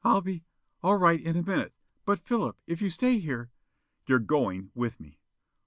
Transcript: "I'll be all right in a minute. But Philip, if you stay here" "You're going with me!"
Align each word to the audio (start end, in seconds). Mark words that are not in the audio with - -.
"I'll 0.03 0.21
be 0.21 0.43
all 0.81 0.97
right 0.97 1.21
in 1.21 1.37
a 1.37 1.43
minute. 1.43 1.75
But 2.05 2.17
Philip, 2.25 2.57
if 2.65 2.81
you 2.81 2.89
stay 2.89 3.19
here" 3.19 3.51
"You're 4.07 4.17
going 4.17 4.71
with 4.73 4.99
me!" 4.99 5.19